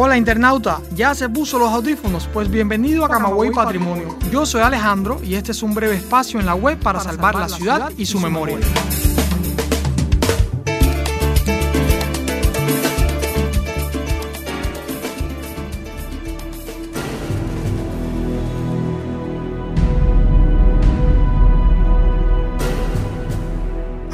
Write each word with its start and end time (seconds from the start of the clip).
Hola 0.00 0.16
internauta, 0.16 0.80
¿ya 0.94 1.12
se 1.12 1.28
puso 1.28 1.58
los 1.58 1.72
audífonos? 1.72 2.28
Pues 2.32 2.48
bienvenido 2.48 3.04
a 3.04 3.08
Camagüey 3.08 3.50
Patrimonio. 3.50 4.16
Yo 4.30 4.46
soy 4.46 4.60
Alejandro 4.60 5.20
y 5.24 5.34
este 5.34 5.50
es 5.50 5.60
un 5.60 5.74
breve 5.74 5.96
espacio 5.96 6.38
en 6.38 6.46
la 6.46 6.54
web 6.54 6.78
para 6.78 7.00
salvar 7.00 7.34
la 7.34 7.48
ciudad 7.48 7.90
y 7.96 8.06
su 8.06 8.20
memoria. 8.20 8.58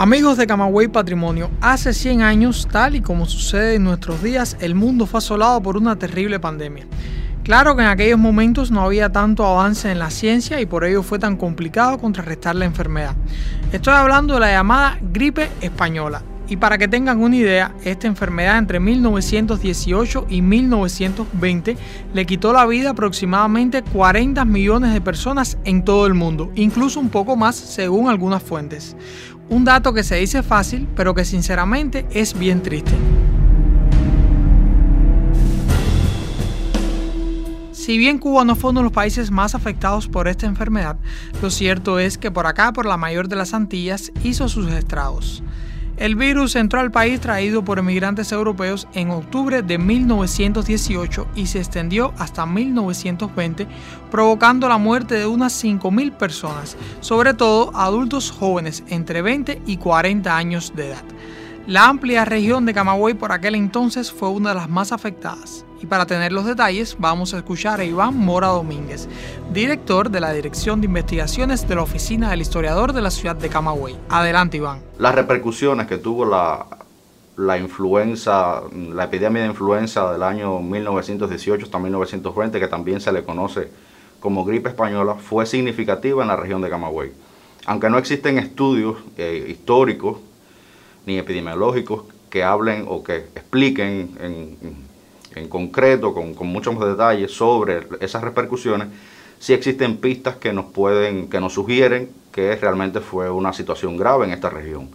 Amigos 0.05 0.37
de 0.37 0.47
Camagüey 0.47 0.89
Patrimonio, 0.89 1.51
hace 1.63 1.95
100 1.95 2.21
años, 2.21 2.69
tal 2.71 2.95
y 2.95 3.01
como 3.01 3.25
sucede 3.25 3.77
en 3.77 3.85
nuestros 3.85 4.23
días, 4.23 4.55
el 4.61 4.75
mundo 4.75 5.07
fue 5.07 5.17
asolado 5.17 5.63
por 5.63 5.79
una 5.79 5.97
terrible 5.97 6.39
pandemia. 6.39 6.87
Claro 7.43 7.75
que 7.75 7.81
en 7.81 7.89
aquellos 7.89 8.19
momentos 8.19 8.71
no 8.71 8.83
había 8.83 9.11
tanto 9.11 9.47
avance 9.47 9.91
en 9.91 9.99
la 9.99 10.11
ciencia 10.11 10.61
y 10.61 10.67
por 10.67 10.85
ello 10.85 11.03
fue 11.03 11.19
tan 11.19 11.39
complicado 11.39 11.97
contrarrestar 11.97 12.55
la 12.55 12.67
enfermedad. 12.67 13.15
Estoy 13.73 13.95
hablando 13.95 14.35
de 14.35 14.41
la 14.41 14.51
llamada 14.51 14.99
gripe 15.01 15.49
española. 15.63 16.21
Y 16.49 16.57
para 16.57 16.77
que 16.77 16.89
tengan 16.89 17.23
una 17.23 17.37
idea, 17.37 17.75
esta 17.85 18.07
enfermedad 18.07 18.59
entre 18.59 18.79
1918 18.79 20.27
y 20.29 20.43
1920 20.43 21.77
le 22.13 22.27
quitó 22.27 22.53
la 22.53 22.67
vida 22.67 22.89
a 22.89 22.93
aproximadamente 22.93 23.83
40 23.83 24.45
millones 24.45 24.93
de 24.93 25.01
personas 25.01 25.57
en 25.65 25.85
todo 25.85 26.07
el 26.07 26.15
mundo, 26.15 26.53
incluso 26.55 27.01
un 27.01 27.09
poco 27.09 27.37
más 27.37 27.57
según 27.57 28.11
algunas 28.11 28.43
fuentes. 28.43 28.95
Un 29.49 29.65
dato 29.65 29.93
que 29.93 30.03
se 30.03 30.17
dice 30.17 30.43
fácil, 30.43 30.87
pero 30.95 31.15
que 31.15 31.25
sinceramente 31.25 32.07
es 32.11 32.39
bien 32.39 32.63
triste. 32.63 32.93
Si 37.73 37.99
bien 37.99 38.19
Cuba 38.19 38.47
no 38.47 38.57
fue 38.57 38.71
uno 38.71 38.81
de 38.81 38.85
los 38.85 38.93
países 38.93 39.31
más 39.31 39.55
afectados 39.55 40.09
por 40.09 40.27
esta 40.27 40.47
enfermedad, 40.47 40.97
lo 41.43 41.51
cierto 41.51 41.99
es 41.99 42.17
que 42.17 42.31
por 42.31 42.47
acá, 42.47 42.73
por 42.73 42.87
la 42.87 42.97
mayor 42.97 43.29
de 43.29 43.37
las 43.37 43.53
Antillas, 43.53 44.11
hizo 44.23 44.49
sus 44.49 44.73
estragos. 44.73 45.43
El 45.97 46.17
virus 46.17 46.57
entró 46.57 46.81
al 46.81 46.91
país 46.91 47.21
traído 47.21 47.65
por 47.65 47.79
emigrantes 47.79 48.33
europeos 48.33 48.89
en 48.95 49.11
octubre 49.11 49.63
de 49.63 49.79
1918 49.79 51.29
y 51.37 51.47
se 51.47 51.59
extendió 51.59 52.13
hasta 52.19 52.47
1920, 52.47 53.69
provocando 54.11 54.69
la 54.69 54.79
muerte 54.79 55.15
de 55.15 55.27
unas 55.27 55.63
5.000 55.63 56.11
personas, 56.13 56.77
sobre 57.01 57.33
todo 57.33 57.71
adultos 57.77 58.33
jóvenes 58.33 58.83
entre 58.89 59.23
20 59.23 59.63
y 59.67 59.77
40 59.77 60.37
años 60.37 60.73
de 60.75 60.89
edad. 60.89 61.05
La 61.67 61.89
amplia 61.89 62.27
región 62.27 62.67
de 62.67 62.75
Camagüey 62.75 63.15
por 63.15 63.33
aquel 63.33 63.55
entonces 63.55 64.13
fue 64.13 64.29
una 64.29 64.51
de 64.51 64.57
las 64.57 64.69
más 64.69 64.93
afectadas. 64.93 65.65
Y 65.81 65.87
para 65.87 66.05
tener 66.05 66.31
los 66.31 66.45
detalles 66.45 66.95
vamos 66.99 67.33
a 67.33 67.39
escuchar 67.39 67.81
a 67.81 67.85
Iván 67.85 68.19
Mora 68.19 68.49
Domínguez, 68.49 69.09
director 69.51 70.11
de 70.11 70.21
la 70.21 70.35
Dirección 70.35 70.83
de 70.83 70.89
Investigaciones 70.89 71.67
de 71.67 71.75
la 71.75 71.83
Oficina 71.83 72.29
del 72.29 72.43
Historiador 72.43 72.93
de 72.93 73.01
la 73.01 73.11
ciudad 73.11 73.35
de 73.35 73.49
Camagüey. 73.49 73.97
Adelante 74.11 74.59
Iván. 74.59 74.81
Las 74.99 75.15
repercusiones 75.15 75.87
que 75.87 75.97
tuvo 75.97 76.27
la, 76.27 77.57
influenza, 77.57 78.61
la 78.71 79.05
epidemia 79.05 79.41
de 79.41 79.49
influenza 79.49 80.13
del 80.13 80.23
año 80.23 80.59
1918 80.61 81.65
hasta 81.65 81.79
1920, 81.79 82.61
que 82.61 82.69
también 82.69 83.01
se 83.01 83.11
le 83.11 83.25
conoce 83.25 83.71
como 84.21 84.45
gripe 84.45 84.69
española, 84.69 85.15
fue 85.15 85.47
significativa 85.47 86.21
en 86.21 86.29
la 86.29 86.37
región 86.37 86.61
de 86.61 86.69
Camagüey. 86.69 87.11
Aunque 87.65 87.89
no 87.89 87.97
existen 87.97 88.37
estudios 88.37 88.99
eh, 89.17 89.47
históricos 89.49 90.19
ni 91.07 91.19
epidemiológicos 91.19 92.05
que 92.31 92.43
hablen 92.43 92.87
o 92.89 93.03
que 93.05 93.17
expliquen 93.17 94.17
en, 94.21 95.49
concreto, 95.49 96.15
con, 96.15 96.35
muchos 96.47 96.75
más 96.75 96.89
detalles 96.89 97.33
sobre 97.33 97.87
esas 98.01 98.23
repercusiones, 98.23 98.89
sí 99.39 99.53
existen 99.53 99.99
pistas 99.99 100.37
que 100.37 100.53
nos 100.53 100.67
pueden, 100.67 101.29
que 101.29 101.41
nos 101.41 101.55
sugieren 101.55 102.11
que 102.33 102.57
realmente 102.57 103.01
fue 103.01 103.31
una 103.31 103.53
situación 103.53 103.97
grave 103.97 104.27
en 104.27 104.33
esta 104.33 104.51
región. 104.51 104.89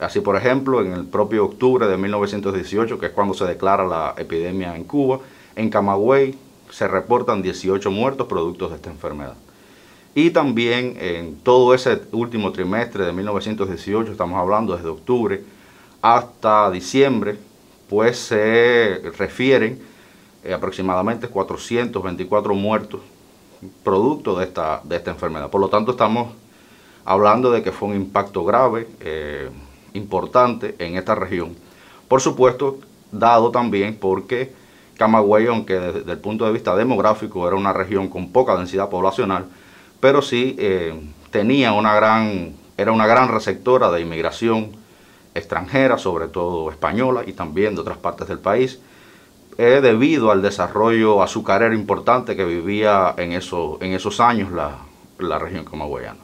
Así, 0.00 0.20
por 0.20 0.36
ejemplo, 0.36 0.80
en 0.80 0.92
el 0.92 1.04
propio 1.04 1.44
octubre 1.44 1.86
de 1.86 1.96
1918, 1.96 2.98
que 2.98 3.06
es 3.06 3.12
cuando 3.12 3.34
se 3.34 3.44
declara 3.44 3.86
la 3.86 4.14
epidemia 4.16 4.74
en 4.74 4.84
Cuba, 4.84 5.20
en 5.54 5.68
Camagüey 5.68 6.34
se 6.70 6.88
reportan 6.88 7.42
18 7.42 7.90
muertos 7.90 8.26
productos 8.26 8.70
de 8.70 8.76
esta 8.76 8.90
enfermedad. 8.90 9.36
Y 10.14 10.30
también 10.30 10.96
en 11.00 11.36
todo 11.36 11.74
ese 11.74 12.02
último 12.12 12.52
trimestre 12.52 13.04
de 13.04 13.12
1918, 13.12 14.12
estamos 14.12 14.38
hablando 14.38 14.76
desde 14.76 14.88
octubre 14.88 15.42
hasta 16.02 16.70
diciembre, 16.70 17.38
pues 17.88 18.18
se 18.18 19.00
refieren 19.16 19.80
eh, 20.44 20.52
aproximadamente 20.52 21.28
424 21.28 22.54
muertos 22.54 23.00
producto 23.82 24.36
de 24.38 24.44
esta, 24.44 24.80
de 24.84 24.96
esta 24.96 25.12
enfermedad. 25.12 25.48
Por 25.50 25.60
lo 25.60 25.68
tanto, 25.68 25.92
estamos 25.92 26.32
hablando 27.04 27.50
de 27.50 27.62
que 27.62 27.72
fue 27.72 27.88
un 27.88 27.96
impacto 27.96 28.44
grave, 28.44 28.88
eh, 29.00 29.48
importante 29.94 30.74
en 30.78 30.96
esta 30.96 31.14
región. 31.14 31.54
Por 32.08 32.20
supuesto, 32.20 32.78
dado 33.10 33.50
también 33.50 33.96
porque 33.96 34.52
Camagüey, 34.96 35.46
aunque 35.46 35.74
desde 35.78 36.12
el 36.12 36.18
punto 36.18 36.44
de 36.44 36.52
vista 36.52 36.76
demográfico 36.76 37.46
era 37.46 37.56
una 37.56 37.72
región 37.72 38.08
con 38.08 38.30
poca 38.32 38.56
densidad 38.56 38.88
poblacional, 38.88 39.46
pero 40.02 40.20
sí 40.20 40.56
eh, 40.58 41.00
tenía 41.30 41.72
una 41.72 41.94
gran, 41.94 42.56
era 42.76 42.90
una 42.90 43.06
gran 43.06 43.28
receptora 43.28 43.88
de 43.92 44.00
inmigración 44.00 44.72
extranjera, 45.32 45.96
sobre 45.96 46.26
todo 46.26 46.72
española 46.72 47.22
y 47.24 47.34
también 47.34 47.76
de 47.76 47.82
otras 47.82 47.98
partes 47.98 48.26
del 48.26 48.40
país, 48.40 48.80
eh, 49.58 49.78
debido 49.80 50.32
al 50.32 50.42
desarrollo 50.42 51.22
azucarero 51.22 51.72
importante 51.72 52.34
que 52.34 52.44
vivía 52.44 53.14
en, 53.16 53.30
eso, 53.30 53.78
en 53.80 53.92
esos 53.92 54.18
años 54.18 54.50
la, 54.50 54.78
la 55.20 55.38
región 55.38 55.64
camagüeyana. 55.64 56.18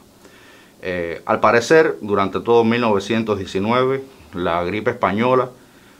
Eh, 0.83 1.23
al 1.25 1.39
parecer, 1.39 1.99
durante 2.01 2.41
todo 2.41 2.65
1919, 2.65 4.03
la 4.35 4.65
gripe 4.65 4.91
española 4.91 5.51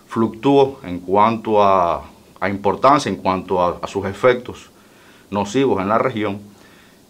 fluctuó 0.09 0.81
en 0.83 0.99
cuanto 0.99 1.63
a, 1.63 2.03
importancia, 2.49 3.09
en 3.09 3.17
cuanto 3.17 3.63
a, 3.63 3.87
sus 3.87 4.05
efectos 4.05 4.71
nocivos 5.31 5.81
en 5.81 5.89
la 5.89 5.99
región, 5.99 6.41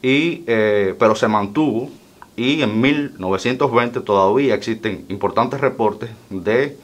y, 0.02 0.44
eh, 0.46 0.94
pero 0.98 1.14
se 1.14 1.28
mantuvo 1.28 1.90
y 2.36 2.62
en 2.62 2.80
1920 2.80 4.00
todavía 4.00 4.54
existen 4.54 5.04
importantes 5.08 5.60
reportes 5.60 6.10
de 6.30 6.76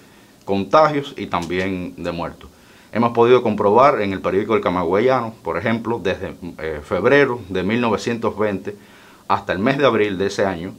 contagios 0.45 1.15
y 1.17 1.27
también 1.27 1.95
de 1.97 2.11
muertos. 2.13 2.51
Hemos 2.93 3.13
podido 3.13 3.43
comprobar 3.43 4.01
en 4.03 4.13
el 4.13 4.21
periódico 4.21 4.55
El 4.55 4.61
Camagüeyano, 4.61 5.35
por 5.43 5.57
ejemplo, 5.57 6.01
desde 6.03 6.35
eh, 6.59 6.81
febrero 6.83 7.41
de 7.49 7.63
1920 7.63 8.77
hasta 9.27 9.53
el 9.53 9.59
mes 9.59 9.79
de 9.79 9.87
abril 9.87 10.19
de 10.19 10.27
ese 10.27 10.45
año, 10.45 10.75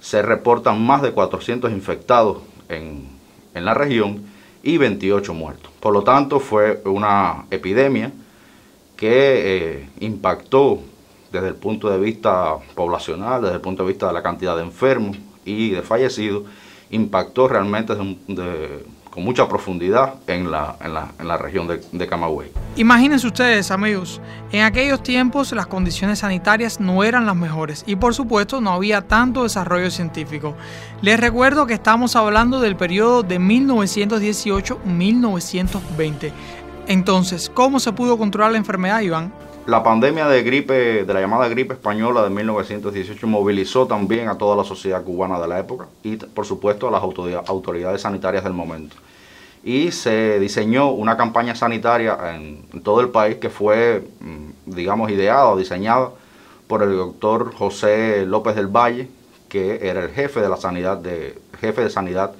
se 0.00 0.22
reportan 0.22 0.84
más 0.84 1.02
de 1.02 1.12
400 1.12 1.70
infectados 1.70 2.38
en, 2.68 3.08
la 3.54 3.74
región 3.74 4.22
y 4.62 4.78
28 4.78 5.34
muertos. 5.34 5.70
Por 5.80 5.92
lo 5.92 6.02
tanto, 6.02 6.40
fue 6.40 6.80
una 6.84 7.44
epidemia 7.50 8.12
que 8.96 9.10
eh, 9.10 9.88
impactó 10.00 10.80
desde 11.32 11.48
el 11.48 11.54
punto 11.54 11.90
de 11.90 11.98
vista 11.98 12.56
poblacional, 12.74 13.40
desde 13.42 13.56
el 13.56 13.60
punto 13.60 13.82
de 13.84 13.88
vista 13.88 14.06
de 14.08 14.12
la 14.12 14.22
cantidad 14.22 14.56
de 14.56 14.62
enfermos 14.62 15.16
y 15.44 15.70
de 15.70 15.82
fallecidos, 15.82 16.44
impactó 16.90 17.48
realmente 17.48 17.96
con 17.96 19.24
mucha 19.24 19.48
profundidad 19.48 20.14
en 20.26 20.50
la, 20.50 20.76
región 21.38 21.68
de, 21.68 21.80
de, 21.92 22.06
Camagüey. 22.06 22.50
Imagínense 22.76 23.26
ustedes, 23.26 23.70
amigos, 23.70 24.20
en 24.52 24.62
aquellos 24.62 25.02
tiempos 25.02 25.52
las 25.52 25.66
condiciones 25.66 26.18
sanitarias 26.20 26.80
no 26.80 27.04
eran 27.04 27.26
las 27.26 27.36
mejores 27.36 27.84
y 27.86 27.96
por 27.96 28.14
supuesto 28.14 28.60
no 28.60 28.72
había 28.72 29.08
tanto 29.08 29.44
desarrollo 29.44 29.90
científico. 29.90 30.54
Les 31.02 31.18
recuerdo 31.18 31.66
que 31.66 31.74
estamos 31.74 32.16
hablando 32.16 32.60
del 32.60 32.76
periodo 32.76 33.22
de 33.22 33.40
1918-1920. 33.40 36.32
Entonces, 36.86 37.50
¿cómo 37.52 37.78
se 37.78 37.92
pudo 37.92 38.16
controlar 38.18 38.52
la 38.52 38.58
enfermedad, 38.58 39.00
Iván? 39.00 39.32
La 39.70 39.84
pandemia 39.84 40.26
de 40.26 40.42
gripe, 40.42 41.04
de 41.04 41.14
la 41.14 41.20
llamada 41.20 41.46
gripe 41.46 41.74
española 41.74 42.24
de 42.24 42.30
1918, 42.30 43.24
movilizó 43.28 43.86
también 43.86 44.28
a 44.28 44.36
toda 44.36 44.56
la 44.56 44.64
sociedad 44.64 45.04
cubana 45.04 45.38
de 45.38 45.46
la 45.46 45.60
época 45.60 45.86
y, 46.02 46.16
por 46.16 46.44
supuesto, 46.44 46.88
a 46.88 46.90
las 46.90 47.00
autoridades 47.04 48.00
sanitarias 48.00 48.42
del 48.42 48.52
momento. 48.52 48.96
Y 49.62 49.92
se 49.92 50.40
diseñó 50.40 50.90
una 50.90 51.16
campaña 51.16 51.54
sanitaria 51.54 52.18
en, 52.34 52.82
todo 52.82 53.00
el 53.00 53.10
país 53.10 53.36
que 53.36 53.48
fue, 53.48 54.02
mm, 54.18 54.74
digamos, 54.74 55.08
ideada 55.08 55.48
o 55.50 55.56
diseñada 55.56 56.10
por 56.66 56.82
el 56.82 56.96
doctor 56.96 57.54
José 57.54 58.26
López 58.26 58.56
del 58.56 58.66
Valle, 58.66 59.08
que 59.48 59.88
era 59.88 60.02
el 60.02 60.10
jefe 60.10 60.40
de 60.40 60.48
la 60.48 60.56
sanidad 60.56 60.96
de, 60.96 61.38
jefe 61.60 61.84
de 61.84 61.90
sanidad 61.90 62.32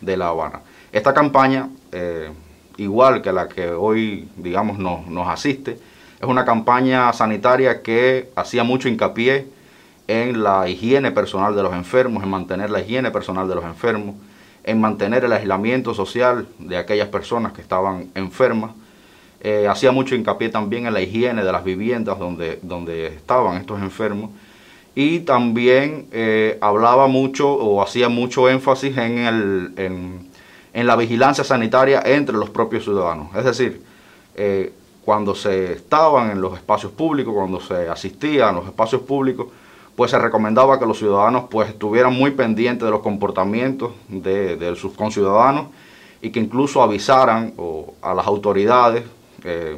de 0.00 0.16
La 0.16 0.28
Habana. 0.28 0.60
Esta 0.92 1.12
campaña, 1.12 1.68
eh, 1.90 2.30
igual 2.76 3.22
que 3.22 3.32
la 3.32 3.48
que 3.48 3.70
hoy, 3.70 4.28
digamos, 4.36 4.78
nos 4.78 5.26
asiste, 5.26 5.80
es 6.20 6.26
una 6.26 6.44
campaña 6.44 7.12
sanitaria 7.12 7.82
que 7.82 8.30
hacía 8.36 8.64
mucho 8.64 8.88
hincapié 8.88 9.46
en 10.08 10.42
la 10.42 10.68
higiene 10.68 11.10
personal 11.10 11.54
de 11.54 11.62
los 11.62 11.72
enfermos, 11.72 12.22
en 12.22 12.30
mantener 12.30 12.70
la 12.70 12.80
higiene 12.80 13.10
personal 13.10 13.48
de 13.48 13.54
los 13.54 13.64
enfermos, 13.64 14.14
en 14.64 14.80
mantener 14.80 15.24
el 15.24 15.32
aislamiento 15.32 15.94
social 15.94 16.46
de 16.58 16.76
aquellas 16.76 17.08
personas 17.08 17.52
que 17.52 17.62
estaban 17.62 18.10
enfermas, 18.14 18.70
Eh, 19.40 19.68
hacía 19.68 19.92
mucho 19.92 20.14
hincapié 20.14 20.48
también 20.48 20.86
en 20.86 20.94
la 20.94 21.00
higiene 21.00 21.44
de 21.44 21.52
las 21.52 21.62
viviendas 21.62 22.18
donde, 22.18 22.58
donde 22.62 23.06
estaban 23.08 23.58
estos 23.58 23.80
enfermos 23.80 24.30
y 24.94 25.20
también 25.20 26.06
eh, 26.10 26.56
hablaba 26.60 27.06
mucho 27.06 27.52
o 27.52 27.82
hacía 27.82 28.08
mucho 28.08 28.48
énfasis 28.48 28.96
en, 28.96 29.18
el, 29.18 29.72
en, 30.72 30.86
la 30.86 30.96
vigilancia 30.96 31.44
sanitaria 31.44 32.02
entre 32.04 32.34
los 32.36 32.50
propios 32.50 32.84
ciudadanos. 32.84 33.28
Es 33.36 33.44
decir, 33.44 33.82
eh, 34.36 34.72
cuando 35.06 35.36
se 35.36 35.72
estaban 35.72 36.32
en 36.32 36.40
los 36.40 36.54
espacios 36.54 36.90
públicos, 36.90 37.32
cuando 37.32 37.60
se 37.60 37.88
asistía 37.88 38.48
a 38.48 38.52
los 38.52 38.66
espacios 38.66 39.02
públicos, 39.02 39.46
pues 39.94 40.10
se 40.10 40.18
recomendaba 40.18 40.80
que 40.80 40.84
los 40.84 40.98
ciudadanos 40.98 41.44
pues 41.48 41.68
estuvieran 41.68 42.12
muy 42.12 42.32
pendientes 42.32 42.84
de 42.84 42.90
los 42.90 43.02
comportamientos 43.02 43.92
de, 44.08 44.74
sus 44.74 44.94
conciudadanos 44.94 45.66
y 46.20 46.30
que 46.30 46.40
incluso 46.40 46.82
avisaran 46.82 47.54
a 48.02 48.14
las 48.14 48.26
autoridades 48.26 49.04
eh, 49.44 49.76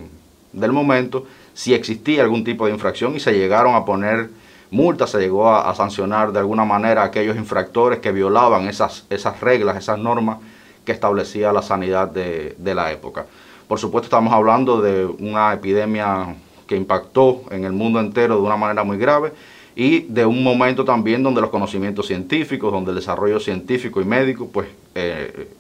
del 0.55 0.73
momento 0.73 1.27
si 1.53 1.75
existía 1.75 2.23
algún 2.23 2.43
tipo 2.43 2.65
de 2.65 2.73
infracción 2.73 3.15
y 3.15 3.21
se 3.21 3.35
llegaron 3.35 3.75
a 3.75 3.85
poner 3.85 4.31
multas, 4.71 5.11
se 5.11 5.19
llegó 5.19 5.51
a, 5.51 5.75
sancionar 5.75 6.33
de 6.33 6.39
alguna 6.39 6.65
manera 6.65 7.03
a 7.03 7.05
aquellos 7.05 7.37
infractores 7.37 7.99
que 7.99 8.13
violaban 8.13 8.67
esas, 8.67 9.05
esas 9.11 9.39
reglas, 9.43 9.77
esas 9.77 9.99
normas 9.99 10.39
que 10.87 10.93
establecía 10.93 11.53
la 11.53 11.61
sanidad 11.61 12.09
de, 12.09 12.55
de 12.57 12.75
la 12.75 12.93
época. 12.93 13.27
Por 13.69 13.79
supuesto 13.79 14.07
estamos 14.07 14.33
hablando 14.33 14.81
de 14.81 15.05
una 15.05 15.53
epidemia 15.53 16.35
que 16.67 16.75
impactó 16.75 17.43
en 17.51 17.65
el 17.65 17.73
mundo 17.73 18.01
entero 18.01 18.37
de 18.37 18.43
una 18.43 18.57
manera 18.57 18.83
muy 18.83 18.97
grave 18.97 19.33
y 19.77 20.01
de 20.01 20.27
un 20.27 20.43
momento 20.43 20.85
también 20.85 21.23
donde 21.23 21.41
los 21.41 21.51
conocimientos 21.51 22.07
científicos, 22.07 22.73
donde 22.73 22.91
el 22.91 22.97
desarrollo 22.97 23.39
científico 23.39 24.01
y 24.01 24.05
médico 24.05 24.49
pues 24.53 24.69
eh, 24.95 25.51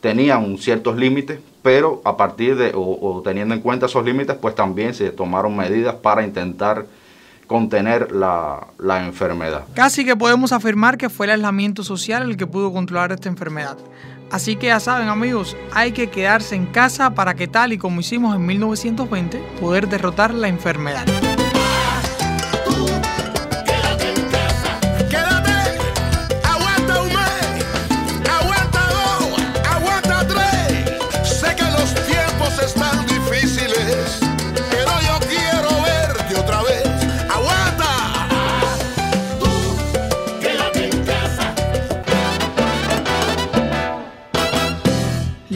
tenían 0.00 0.56
ciertos 0.58 0.96
límites, 0.96 1.40
pero 1.60 2.00
a 2.04 2.16
partir 2.16 2.56
de 2.56 2.72
o, 2.74 3.20
teniendo 3.24 3.54
en 3.54 3.60
cuenta 3.60 3.86
esos 3.86 4.04
límites 4.04 4.36
pues 4.40 4.54
también 4.54 4.94
se 4.94 5.10
tomaron 5.10 5.56
medidas 5.56 5.96
para 5.96 6.24
intentar 6.24 6.86
contener 7.46 8.12
la, 8.12 8.68
la, 8.78 9.04
enfermedad. 9.04 9.64
Casi 9.74 10.04
que 10.04 10.14
podemos 10.14 10.52
afirmar 10.52 10.96
que 10.96 11.10
fue 11.10 11.26
el 11.26 11.32
aislamiento 11.32 11.82
social 11.82 12.22
el 12.22 12.36
que 12.36 12.46
pudo 12.46 12.72
controlar 12.72 13.10
esta 13.10 13.28
enfermedad. 13.28 13.76
Así 14.30 14.56
que 14.56 14.68
ya 14.68 14.80
saben 14.80 15.08
amigos, 15.08 15.56
hay 15.72 15.92
que 15.92 16.08
quedarse 16.08 16.54
en 16.54 16.66
casa 16.66 17.14
para 17.14 17.34
que 17.34 17.48
tal 17.48 17.72
y 17.72 17.78
como 17.78 18.00
hicimos 18.00 18.36
en 18.36 18.46
1920, 18.46 19.38
poder 19.60 19.88
derrotar 19.88 20.32
la 20.32 20.48
enfermedad. 20.48 21.04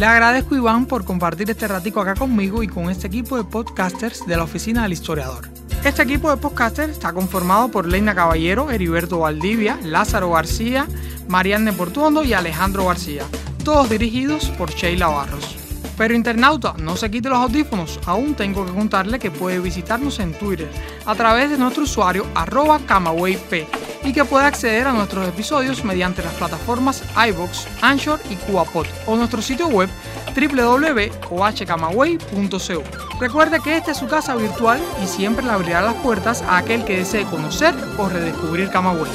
Le 0.05 0.11
agradezco 0.11 0.55
Iván 0.55 0.85
por 0.85 1.07
compartir 1.07 1.49
este 1.49 1.67
ratico 1.67 2.03
acá 2.03 2.15
conmigo 2.15 2.63
y 2.63 2.69
con 2.69 2.91
este 2.91 3.07
equipo 3.07 3.39
de 3.39 3.45
podcasters 3.45 4.27
de 4.27 4.37
la 4.37 4.43
Oficina 4.43 4.83
del 4.83 4.93
Historiador. 4.93 5.49
Este 5.83 6.03
equipo 6.03 6.29
de 6.29 6.37
podcasters 6.37 6.93
está 6.93 7.15
conformado 7.15 7.71
por 7.71 7.87
Leina 7.87 8.15
Caballero, 8.15 8.71
Heriberto 8.71 9.21
Valdivia, 9.21 9.79
Lázaro 9.83 10.31
García, 10.31 10.87
Marianne 11.27 11.73
Portuondo 11.73 12.23
y 12.23 12.35
Alejandro 12.35 12.85
García, 12.85 13.25
todos 13.65 13.89
dirigidos 13.89 14.51
por 14.59 14.73
Sheila 14.73 15.07
Barros. 15.07 15.54
Pero 15.97 16.15
internauta, 16.15 16.75
no 16.79 16.97
se 16.97 17.11
quite 17.11 17.29
los 17.29 17.39
audífonos, 17.39 18.01
aún 18.07 18.35
tengo 18.35 18.67
que 18.67 18.73
contarle 18.73 19.19
que 19.19 19.31
puede 19.31 19.61
visitarnos 19.61 20.19
en 20.19 20.33
Twitter 20.35 20.71
a 21.07 21.15
través 21.15 21.51
de 21.51 21.59
nuestro 21.59 21.85
usuario 21.85 22.27
arroba 22.35 22.81
camawayp 22.81 23.69
y 24.05 24.13
que 24.13 24.25
puede 24.25 24.47
acceder 24.47 24.87
a 24.87 24.93
nuestros 24.93 25.29
episodios 25.29 25.85
mediante 25.85 26.23
las 26.23 26.35
plataformas 26.35 27.03
iBox, 27.29 27.67
Anchor 27.81 28.21
y 28.29 28.37
CubaPod 28.37 28.87
o 29.07 29.17
nuestro 29.17 29.41
sitio 29.41 29.69
web 29.69 29.89
www.ohcamaway.co. 30.35 32.83
Recuerde 33.21 33.61
que 33.61 33.77
esta 33.77 33.93
es 33.93 33.99
su 33.99 34.09
casa 34.09 34.35
virtual 34.35 34.83
y 35.03 35.07
siempre 35.07 35.45
le 35.45 35.53
abrirá 35.53 35.81
las 35.81 35.95
puertas 35.95 36.43
a 36.43 36.57
aquel 36.59 36.85
que 36.85 36.99
desee 36.99 37.25
conocer 37.25 37.75
o 37.97 38.09
redescubrir 38.09 38.69
Camagüey. 38.71 39.13